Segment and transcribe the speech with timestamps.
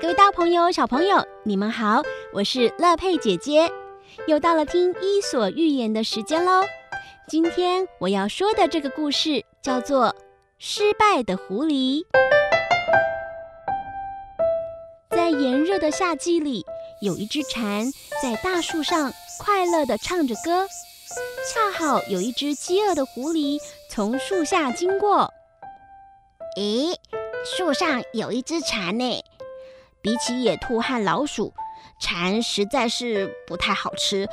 [0.00, 2.02] 各位大朋友、小朋友，你们好，
[2.32, 3.68] 我是乐佩姐姐，
[4.28, 6.62] 又到了听《伊索寓言》的时间喽。
[7.26, 10.06] 今天我要说的这个故事叫做
[10.56, 12.02] 《失败的狐狸》。
[15.10, 16.64] 在炎热的夏季里，
[17.02, 17.90] 有一只蝉
[18.22, 20.68] 在大树上快乐地唱着歌，
[21.52, 23.58] 恰好有一只饥饿的狐狸
[23.90, 25.34] 从树下经过。
[26.56, 26.94] 咦，
[27.44, 29.24] 树上有一只蝉呢。
[30.08, 31.52] 比起野兔和老鼠，
[32.00, 34.26] 蝉实在是不太好吃。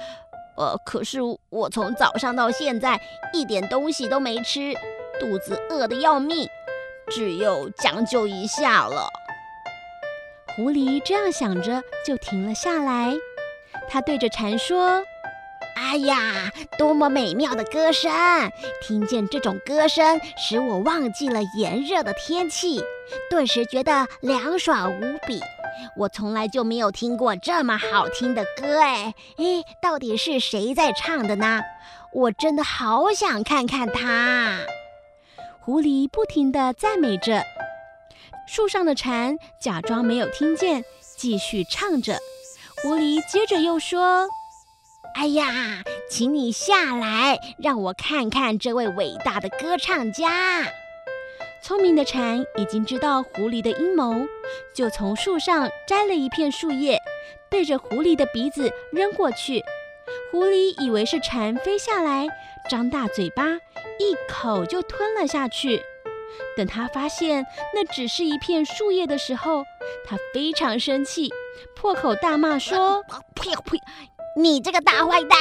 [0.56, 2.98] 呃，可是我从早上到现在
[3.34, 4.74] 一点东西都没吃，
[5.20, 6.48] 肚子饿得要命，
[7.10, 9.10] 只有将就一下了。
[10.56, 13.14] 狐狸这样想着，就停了下来。
[13.90, 15.04] 他对着蝉说
[15.76, 18.10] ：“哎呀，多么美妙的歌声！
[18.82, 22.82] 听见这种歌声，使我忘记了炎热的天气，
[23.30, 25.42] 顿时觉得凉爽无比。”
[25.98, 29.44] 我从来就没有听过这么好听的歌哎哎，
[29.82, 31.62] 到底是谁在唱的呢？
[32.14, 34.60] 我真的好想看看他。
[35.60, 37.44] 狐狸不停地赞美着，
[38.48, 40.84] 树上的蝉假装没有听见，
[41.18, 42.18] 继续唱着。
[42.84, 44.28] 狐狸接着又说
[45.16, 50.68] ：“哎呀，请你下来，让我看看这位伟大的歌唱家。”
[51.66, 54.28] 聪明的蝉已经知道狐狸的阴谋，
[54.72, 57.02] 就从树上摘了一片树叶，
[57.50, 59.64] 对着狐狸的鼻子扔过去。
[60.30, 62.28] 狐狸以为是蝉飞下来，
[62.70, 63.46] 张大嘴巴，
[63.98, 65.82] 一口就吞了下去。
[66.56, 67.44] 等他发现
[67.74, 69.64] 那只是一片树叶的时候，
[70.06, 71.34] 他非常生气，
[71.76, 73.02] 破口大骂说
[73.34, 73.82] ：“呸呸！
[74.40, 75.40] 你这个大坏蛋，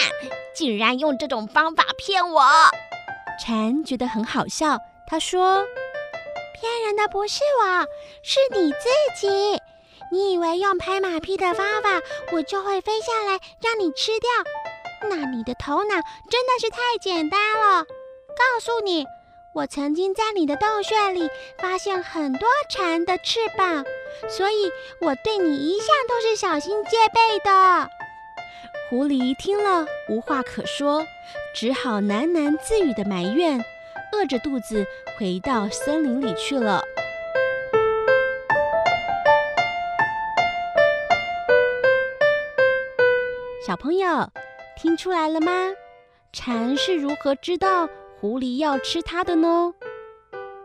[0.56, 2.42] 竟然用这种方法骗我！”
[3.38, 5.62] 蝉觉得很好笑，他说。
[6.64, 7.86] 骗人的不是我，
[8.22, 8.88] 是你自
[9.20, 9.60] 己。
[10.10, 12.00] 你以为用拍马屁的方法，
[12.32, 14.30] 我就会飞下来让你吃掉？
[15.10, 15.94] 那你的头脑
[16.30, 17.84] 真的是太简单了。
[17.84, 19.04] 告诉你，
[19.54, 21.28] 我曾经在你的洞穴里
[21.58, 23.84] 发现很多蝉的翅膀，
[24.30, 24.72] 所以
[25.02, 27.90] 我对你一向都是小心戒备的。
[28.88, 31.04] 狐狸听了无话可说，
[31.54, 33.62] 只好喃喃自语的埋怨。
[34.14, 34.86] 饿着肚子
[35.18, 36.82] 回到森林里去了。
[43.66, 44.30] 小朋友，
[44.76, 45.50] 听出来了吗？
[46.32, 47.88] 蝉是如何知道
[48.20, 49.74] 狐狸要吃它的呢？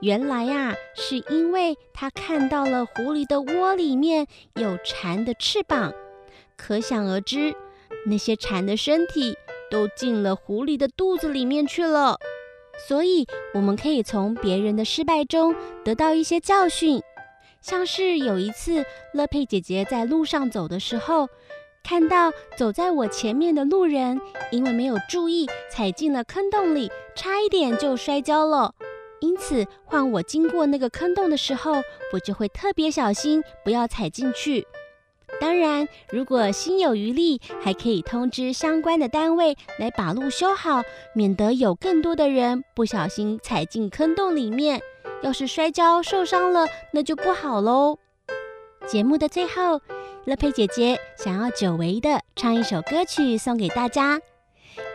[0.02, 5.94] 原来呀，是因为它看到了狐狸的窝里面有蝉的翅膀，
[6.58, 7.54] 可想而知，
[8.06, 9.38] 那些蝉的身体
[9.72, 12.18] 都进了狐狸的肚子里面去了。
[12.88, 15.53] 所以，我们可以从别人的失败中
[15.84, 17.01] 得到一些教训。
[17.62, 21.28] 像是有一次，乐佩姐姐在路上走的时候，
[21.84, 24.19] 看到走在我前面的路人，
[24.51, 28.73] 因为没有注意，踩进了坑洞里，差一点就摔跤了。
[29.19, 31.81] 因此，换我经过那个坑洞的时候，
[32.13, 34.66] 我就会特别小心，不要踩进去。
[35.39, 40.81] 当然，如果心有余力，还可以通知相关的单位来把路修好，
[41.13, 44.81] 免得有更多的人不小心踩进坑洞里面。
[45.22, 47.97] 要是摔跤受伤了，那就不好喽。
[48.88, 49.81] 节目的最后，
[50.25, 54.19] 乐佩姐姐想要久违的唱一首歌曲送给大家。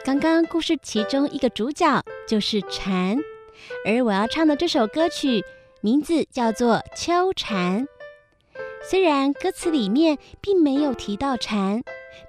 [0.04, 3.18] 刚刚故事其中一个主角就是蝉，
[3.86, 5.44] 而我要唱的这首歌曲
[5.82, 7.82] 名字叫做《秋蝉》。
[8.86, 11.82] 虽然歌词里面并没有提到蝉，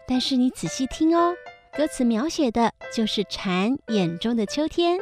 [0.07, 1.35] 但是你仔细听哦，
[1.75, 4.97] 歌词描写的就是蝉眼中的秋天，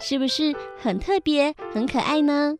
[0.00, 2.56] 是不是很特别、很可爱呢？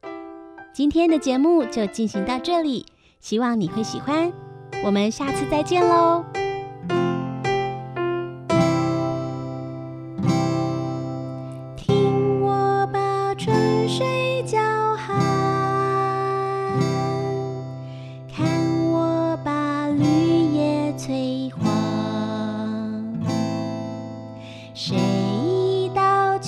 [0.72, 2.86] 今天的节目就进行到这里，
[3.20, 4.32] 希望你会喜欢，
[4.84, 6.24] 我们下次再见喽。
[11.76, 14.60] 听我把春水叫
[14.94, 15.25] 寒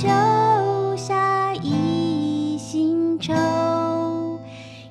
[0.00, 0.06] 秋
[0.97, 3.35] 下一新愁，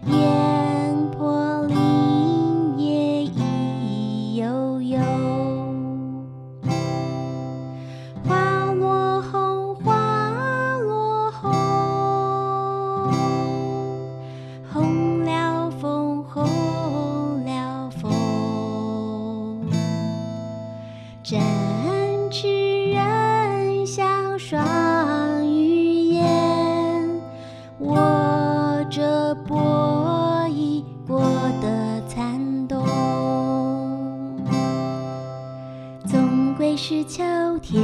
[0.06, 5.00] 烟波林野意悠悠。
[8.28, 11.54] 花落红，花落红，
[14.74, 18.12] 红了枫，红了枫。
[37.70, 37.84] 天，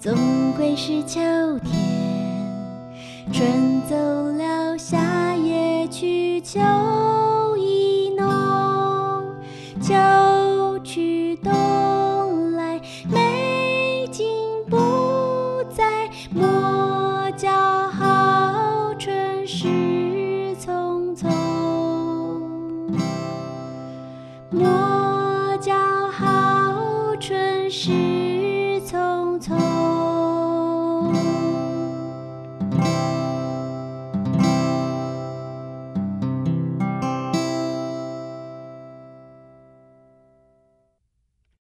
[0.00, 0.12] 总
[0.56, 1.20] 归是秋
[1.60, 1.72] 天。
[3.32, 6.58] 春走了，夏也去，秋
[7.56, 8.26] 意浓。
[9.80, 9.94] 秋